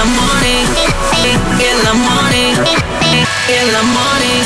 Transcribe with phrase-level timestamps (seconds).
[0.00, 0.66] the morning,
[1.68, 2.56] in the morning,
[3.56, 4.44] in the morning.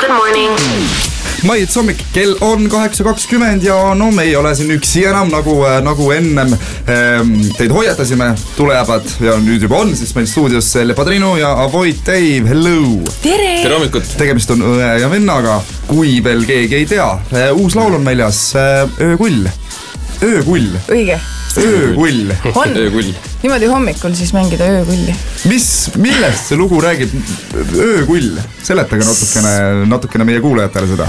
[0.00, 0.52] Good morning.
[1.42, 5.58] maits hommik, kell on kaheksa kakskümmend ja no me ei ole siin üksi enam nagu,
[5.84, 6.54] nagu ennem
[6.88, 12.00] ähm, teid hoiatasime, tulejäävad ja nüüd juba on siis meil stuudios Le Padrino ja Avoid
[12.06, 13.04] Dave, hello.
[13.20, 14.16] tere hommikut!
[14.16, 15.60] tegemist on õe ja vennaga,
[15.90, 17.12] kui veel keegi ei tea.
[17.52, 18.46] uus laul on väljas,
[19.12, 19.44] Öökull,
[20.24, 20.72] Öökull.
[20.88, 21.20] õige
[21.62, 22.32] öökull.
[22.54, 22.74] on,
[23.42, 25.14] niimoodi hommikul siis mängida öökulli.
[25.50, 27.14] mis, millest see lugu räägib?
[27.76, 29.56] öökull, seletage natukene,
[29.90, 31.08] natukene meie kuulajatele seda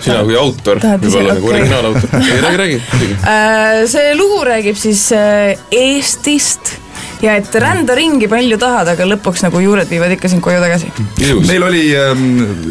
[0.00, 2.80] sina kui autor, võib-olla nagu originaalautor, räägi, räägi.
[3.30, 6.79] Äh, see lugu räägib siis äh, Eestist
[7.22, 10.90] ja et rända ringi palju tahad, aga lõpuks nagu juured viivad ikka sind koju tagasi.
[11.48, 12.24] meil oli ähm,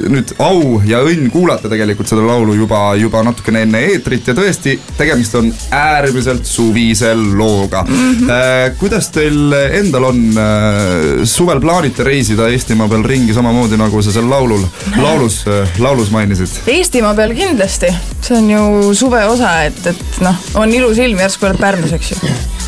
[0.09, 4.77] nüüd au ja õnn kuulata tegelikult seda laulu juba, juba natukene enne eetrit ja tõesti,
[4.97, 7.95] tegemist on äärmiselt suvise looga mm.
[7.95, 8.29] -hmm.
[8.29, 14.11] Äh, kuidas teil endal on äh,, suvel plaanite reisida Eestimaa peal ringi samamoodi nagu sa
[14.11, 14.65] seal laulul,
[14.97, 16.61] laulus äh,, laulus mainisid?
[16.67, 21.49] Eestimaa peal kindlasti, see on ju suve osa, et, et noh, on ilus ilm, järsku
[21.49, 22.58] oled Pärnus, eks ju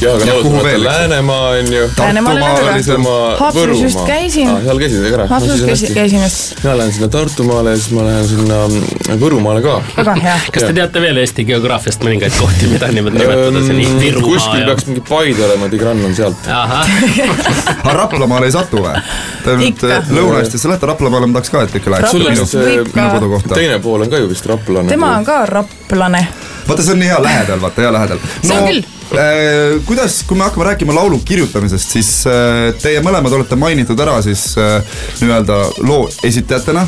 [0.00, 1.84] jah, aga nõus, mõtlen Läänemaa on ju.
[1.96, 2.98] Tartumaa oli see.
[3.40, 4.60] Haapsalus just käisin ah,.
[4.64, 5.26] seal käisid ka ära?
[5.30, 6.54] Haapsalus käisin just.
[6.62, 9.76] mina lähen sinna Tartumaale ja siis ma lähen sinna mm, Võrumaale ka.
[9.96, 10.36] väga hea.
[10.54, 14.60] kas te teate veel Eesti geograafiast mõningaid kohti, mida niimoodi nimetada, see nii Virumaa kuskil
[14.62, 14.70] ja...
[14.70, 16.48] peaks mingi Paide olema, Tigran on sealt.
[16.50, 19.04] aga Raplamaale ei satu või?
[19.44, 23.54] Te nüüd Lõuna-Eestisse lähete Raplamaale, ma tahaks ka, et ikka läheks minu kodukohta.
[23.54, 24.88] teine pool on ka ju vist raplane.
[24.92, 26.26] tema on ka raplane.
[26.68, 28.26] Vaata, see on nii hea lähedal, vaata hea lähedal.
[28.42, 33.34] see on küll Äh, kuidas, kui me hakkame rääkima laulu kirjutamisest, siis äh, teie mõlemad
[33.36, 34.80] olete mainitud ära siis äh,
[35.20, 36.86] nii-öelda loo esitajatena.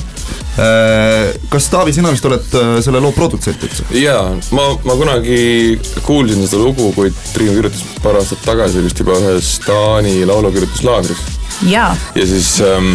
[1.52, 3.84] kas Taavi, sina vist oled selle loo produtsent üldse?
[4.00, 9.18] jaa, ma, ma kunagi kuulsin seda lugu, kui Triinu kirjutas paar aastat tagasi vist juba
[9.20, 11.20] ühes Taani laulukirjutuslaagris.
[11.68, 12.94] ja siis ähm,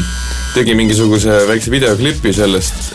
[0.56, 2.92] tegi mingisuguse väikse videoklipi sellest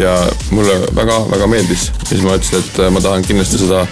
[0.00, 0.16] ja
[0.50, 1.88] mulle väga-väga meeldis.
[2.02, 3.86] ja siis ma ütlesin, et ma tahan kindlasti seda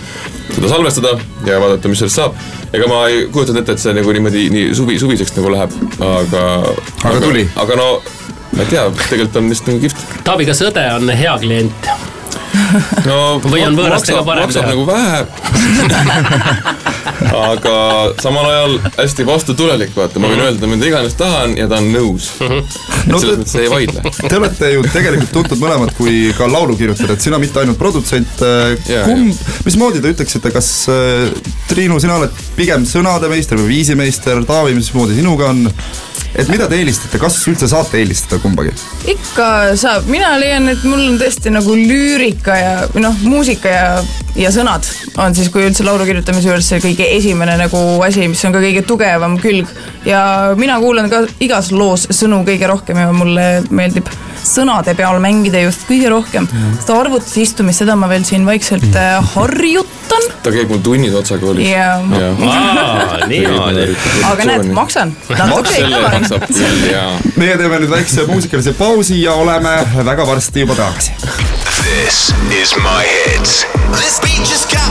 [0.54, 2.34] seda salvestada ja vaadata, mis sellest saab.
[2.72, 5.74] ega ma ei kujutanud ette, et see nagu niimoodi nii suvi, suviseks nagu läheb,
[6.06, 6.44] aga.
[7.04, 7.46] aga tuli?
[7.64, 7.88] aga no,
[8.54, 10.06] ma ei tea, tegelikult on lihtsalt nagu kihvt.
[10.26, 11.89] Taavi, kas õde on hea klient?
[13.06, 14.72] No või on võõrastega parem maksab teha?
[14.74, 15.18] nagu vähe
[17.50, 17.74] aga
[18.22, 22.30] samal ajal hästi vastutulelik, vaata, ma võin öelda, mida iganes tahan ja ta on nõus.
[22.38, 22.60] -hmm.
[22.60, 22.74] et
[23.04, 24.02] selles no, mõttes ei vaidle.
[24.30, 28.44] Te olete ju tegelikult tuntud mõlemad kui ka laulukirjutajad, et sina mitte ainult produtsent.
[28.44, 29.34] Äh, kumb,
[29.64, 31.30] mismoodi te ütleksite, kas äh,
[31.68, 35.66] Triinu, sina oled pigem sõnademeister või viisimeister, Taavi, mismoodi sinuga on?
[36.34, 38.72] Et mida te eelistate, kas üldse saate eelistada kumbagi?
[39.10, 39.48] ikka
[39.80, 43.86] saab, mina leian, et mul on tõesti nagu lüürika ja noh, muusika ja,
[44.38, 44.86] ja sõnad
[45.20, 48.62] on siis, kui üldse laulu kirjutamise juures see kõige esimene nagu asi, mis on ka
[48.62, 49.70] kõige tugevam külg.
[50.06, 50.22] ja
[50.58, 54.08] mina kuulan ka igas loos sõnu kõige rohkem ja mulle meeldib
[54.46, 56.80] sõnade peal mängida just kõige rohkem mm..
[56.82, 59.30] seda arvutis istumist, seda ma veel siin vaikselt mm.
[59.34, 60.28] harjutan.
[60.44, 61.68] ta käib mul tunnid otsa koolis.
[61.70, 61.98] jaa.
[63.30, 63.88] niimoodi.
[64.30, 65.14] aga näed, maksan.
[67.36, 71.16] meie teeme nüüd väikse muusikalise pausi ja oleme väga varsti juba tagasi.
[71.80, 73.64] This is my hits.
[73.96, 74.89] This beat just got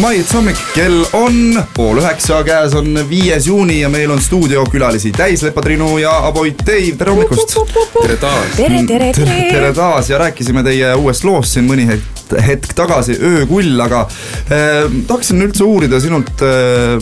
[0.00, 5.42] maits hommik, kell on pool üheksa, käes on viies juuni ja meil on stuudiokülalisi täis,
[5.44, 7.56] Lepa-Triinu ja Avoid Dave, tere hommikust!
[7.98, 8.56] tere taas!
[8.56, 9.38] tere, tere, tere!
[9.52, 14.06] tere taas ja rääkisime teie uuest loost siin mõni hetk, hetk tagasi, Öökull, aga
[14.48, 16.96] eh, tahaksin üldse uurida sinult eh,,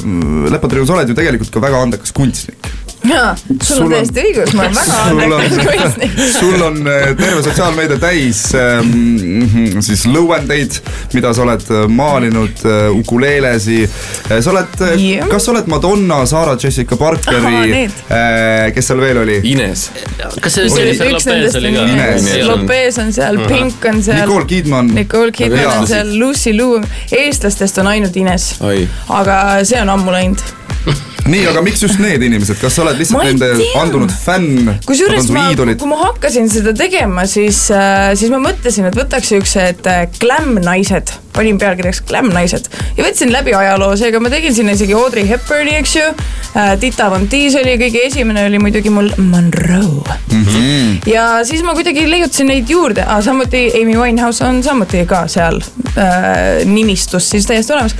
[0.50, 2.69] Lepa-Triinu, sa oled ju tegelikult ka väga andekas kunstnik
[3.08, 6.18] jaa, sul on täiesti õigus, ma olen väga andekas kunstnik.
[6.34, 10.80] sul on äh, terve sotsiaalmeedia täis ähm, siis lõuendeid,
[11.14, 13.80] mida sa oled äh, maalinud äh,, ukuleelesi.
[14.28, 19.40] Sa oled yeah., kas sa oled Madonna, Sarah Jessica Parkeri, äh, kes seal veel oli?
[19.54, 19.88] Ines.
[20.40, 21.88] kas see Jennifer Lopez oli ka?
[22.50, 24.20] Lopez on seal, Pink on seal.
[24.20, 24.94] Nicole Kidman.
[24.94, 26.80] Nicole Kidman on seal, Lucy Liu,
[27.16, 28.52] eestlastest on ainult Ines.
[29.08, 30.59] aga see on ammu läinud
[31.28, 33.50] nii, aga miks just need inimesed, kas sa oled lihtsalt nende
[33.80, 34.74] andunud fänn?
[34.86, 39.88] kusjuures ma, kui ma hakkasin seda tegema, siis, äh, siis ma mõtlesin, et võtaks siuksed
[39.90, 45.28] äh, glam-naised, panin pealkirjaks glam-naised ja võtsin läbi ajaloo, seega ma tegin sinna isegi Audrey
[45.28, 46.06] Hepburni, eks ju.
[46.54, 50.02] Äh, Tita Von Teese oli kõige esimene oli muidugi mul Monroe
[50.32, 50.44] mm.
[50.44, 51.10] -hmm.
[51.10, 55.60] ja siis ma kuidagi leiutasin neid juurde ah,, samuti Amy Winehouse on samuti ka seal
[55.94, 57.96] äh, nimistus siis täiesti olemas.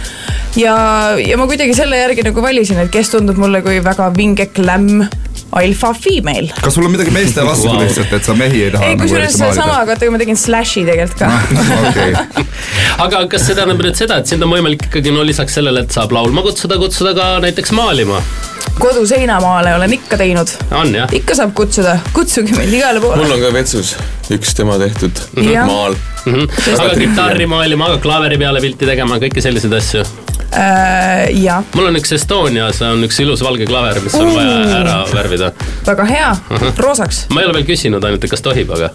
[0.56, 0.74] Ja,
[1.20, 5.04] ja ma kuidagi selle järgi nagu valisin, et kes tundub mulle kui väga vinge glam
[5.56, 6.50] alfa female.
[6.62, 7.80] kas sul on midagi meeste vastu wow.
[7.82, 10.84] lihtsalt, et sa mehi ei taha ei, nagu kusjuures sama, vaata kui ma tegin Slashi
[10.86, 11.30] tegelikult ka.
[11.90, 12.46] okei,
[13.06, 15.98] aga kas see tähendab nüüd seda, et sind on võimalik ikkagi no lisaks sellele, et
[15.98, 18.22] saab laulma kutsuda, kutsuda ka näiteks maalima?
[18.80, 20.54] koduseinamaale olen ikka teinud.
[21.12, 23.34] ikka saab kutsuda, kutsuge mind igale mul poole.
[23.34, 23.94] on ka vetsus
[24.30, 25.66] üks tema tehtud Jah.
[25.66, 25.96] maal.
[26.24, 26.46] Mhm.
[26.78, 30.04] aga kitarri maalima, aga klaveri peale pilti tegema, kõiki selliseid asju.
[30.50, 34.94] Äh, jah, mul on üks Estonias on üks ilus valge klaver, mis on vaja ära
[35.06, 35.52] värvida.
[35.86, 36.30] väga hea,
[36.76, 37.20] roosaks.
[37.30, 38.88] ma ei ole veel küsinud ainult, et kas tohib, aga.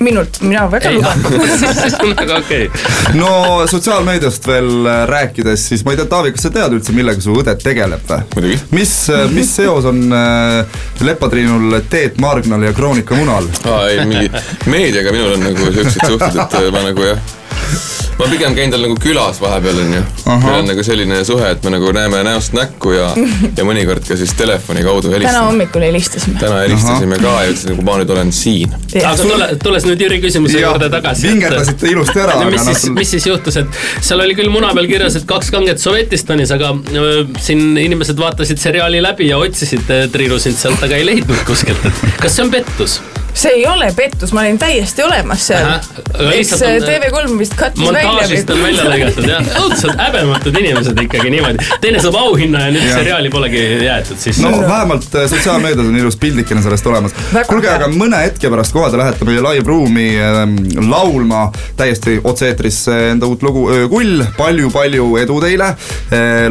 [0.00, 1.20] minult, mina väga ei, luban.
[2.22, 2.70] aga okei.
[3.18, 3.28] no
[3.68, 7.36] sotsiaalmeediast veel äh, rääkides, siis ma ei tea, Taavi, kas sa tead üldse, millega su
[7.36, 8.24] õde tegeleb või?
[8.38, 8.58] Muidugi.
[8.72, 8.96] mis,
[9.36, 13.52] mis seos on äh, Lepatriinul Teet Margnal ja Kroonika Munal?
[13.68, 14.32] aa ei, mingi
[14.72, 17.32] meediaga minul on nagu siuksed suhted, et äh, ma nagu jah
[18.18, 20.02] ma pigem käin tal nagu külas vahepeal onju.
[20.26, 23.08] meil on nagu selline suhe, et me nagu näeme näost näkku ja,
[23.58, 25.46] ja mõnikord ka siis telefoni kaudu täna helistame.
[25.46, 26.38] hommikul helistasime.
[26.40, 28.76] täna helistasime ka ja ütlesin, et ma nüüd olen siin.
[29.00, 31.28] aga tule, tulles nüüd Jüri küsimuse juurde tagasi.
[31.30, 34.74] vingerdasite ilusti ära, mis aga siis, noh, mis siis juhtus, et seal oli küll muna
[34.76, 39.88] peal kirjas, et kaks kanget Sovetistanis, aga öö, siin inimesed vaatasid seriaali läbi ja otsisid
[40.12, 43.00] Triinu sind sealt, aga ei leidnud kuskilt, et kas see on pettus?
[43.34, 47.86] See ei ole pettus, ma olin täiesti olemas seal eks lihtsalt on- TV3 vist kattis
[47.86, 48.02] välja.
[48.08, 51.66] montaažist on välja lõigatud jah, õudselt häbematud inimesed ikkagi niimoodi.
[51.80, 52.98] teine saab auhinna ja nüüd Jah.
[52.98, 57.14] seriaali polegi jäetud sisse no vähemalt äh, sotsiaalmeedias on ilus pildikene sellest olemas
[57.48, 60.56] kuulge, aga mõne hetke pärast kohe te lähete meie live-ruumi ähm,
[60.90, 61.46] laulma
[61.76, 65.72] täiesti otse-eetris äh, enda uut lugu Öökull, palju-palju edu teile.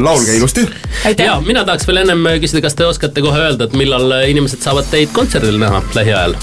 [0.01, 0.65] laulge ilusti.
[1.17, 1.39] ja.
[1.45, 5.13] mina tahaks veel ennem küsida, kas te oskate kohe öelda, et millal inimesed saavad teid
[5.13, 6.35] kontserdil näha lähiajal?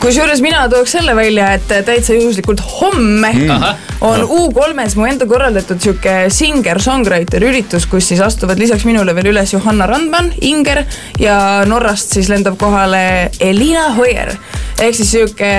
[0.00, 3.76] Kusjuures mina tooks selle välja, et täitsa juhuslikult homme Ahah.
[4.00, 9.52] on U3-s mu enda korraldatud sihuke singer-songwriter üritus, kus siis astuvad lisaks minule veel üles
[9.52, 10.84] Johanna Randman, Inger
[11.20, 11.36] ja
[11.68, 13.02] Norrast siis lendab kohale
[13.40, 14.32] Elina Hoier.
[14.80, 15.50] Ehk siis sihuke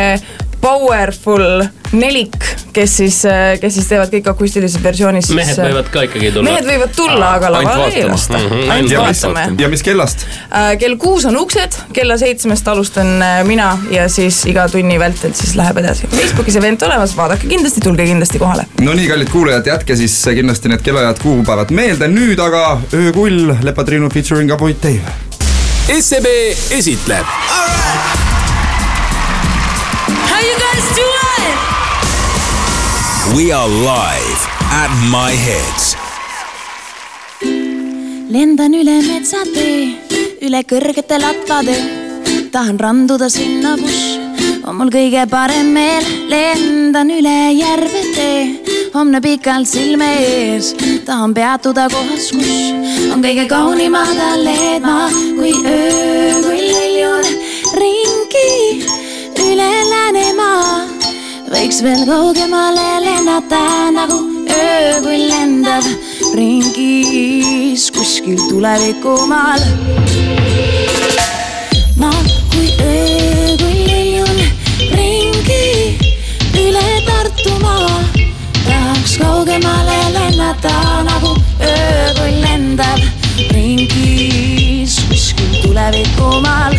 [0.62, 2.36] powerful nelik,
[2.74, 3.18] kes siis,
[3.60, 5.30] kes siis teevad kõik akustilises versioonis.
[5.36, 6.46] mehed võivad ka ikkagi tulla.
[6.48, 9.62] mehed võivad tulla, aga lavale ei lasta Mhm, ainult ainult vaatame vaatama.
[9.62, 10.26] ja mis kellast?
[10.56, 15.34] Äh, kell kuus on uksed, kella seitsmest alustan äh, mina ja siis iga tunni vältel
[15.38, 16.08] siis läheb edasi.
[16.16, 18.66] Facebookis event olemas, vaadake kindlasti, tulge kindlasti kohale.
[18.82, 24.10] no nii, kallid kuulajad, jätke siis kindlasti need kellaajad, kuupäevad meelde, nüüd aga Öökull, Lepatriinu
[24.10, 25.02] featuring Avoid Dave.
[26.02, 26.26] SEB
[26.78, 28.31] esitleb
[30.32, 31.56] How you guys doing?
[33.36, 34.42] We are live
[34.84, 35.96] at My Heads.
[38.32, 39.98] lendan üle metsatee,
[40.46, 41.76] üle kõrgete latvade,
[42.54, 44.00] tahan randuda sinna, kus
[44.64, 48.40] on mul kõige parem meel, lendan üle järvetee,
[48.94, 50.72] homne pikalt silme ees,
[51.08, 55.10] tahan peatuda kohas, kus on kõige kaunimad alleed, ma
[61.82, 65.84] võiks veel kaugemale lennata nagu öö, kui lendab
[66.36, 69.62] ringis kuskil tulevikumaal.
[71.98, 72.12] ma
[72.52, 74.42] kui öö, kui liljun
[74.94, 75.98] ringi
[76.62, 78.04] üle Tartumaa,
[78.68, 83.02] tahaks kaugemale lennata nagu öö, kui lendab
[83.52, 86.78] ringis kuskil tulevikumaal.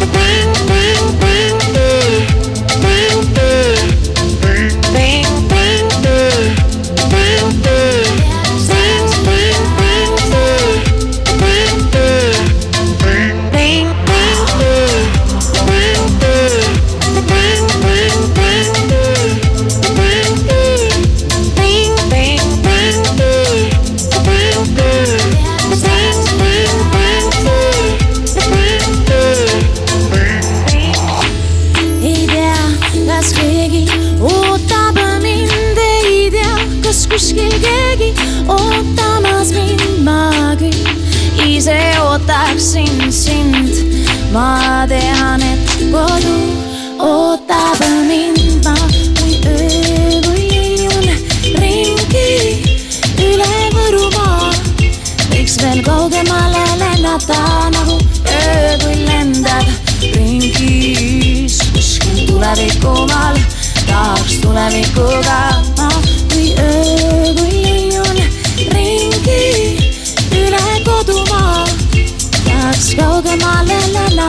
[0.00, 0.67] Ei
[44.88, 46.36] tean, et kodu
[46.98, 48.74] ootab mind, ma
[49.18, 51.08] kui öö, liljun
[51.60, 52.30] ringi
[53.20, 54.50] üle Võrumaa,
[55.28, 57.40] võiks veel kaugemale lennata
[57.76, 59.68] nagu öö, kui lendab
[60.16, 61.60] ringis?
[61.74, 63.36] Kuskil tulevikumaal,
[63.84, 65.42] tahaks tulevikuga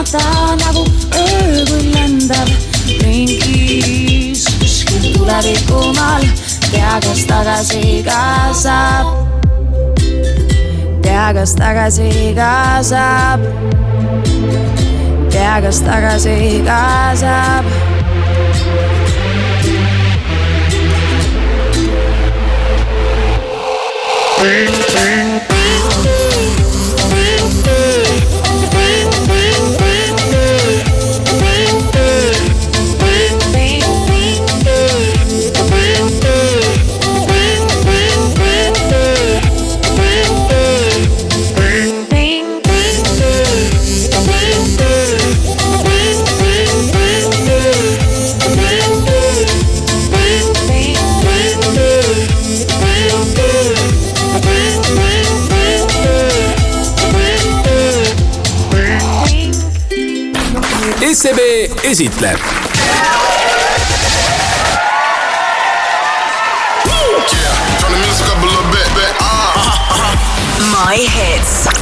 [0.00, 2.48] lennata nagu öö, kui lendab
[3.02, 6.24] ringis kuskil tulevikumaal,
[6.70, 9.06] tea, kas tagasi ka saab
[11.02, 13.40] tea, kas tagasi ka saab.
[15.30, 17.64] tea, kas tagasi ka saab.
[68.94, 69.14] Bit.
[69.18, 70.14] Ah.
[70.72, 71.80] My hits.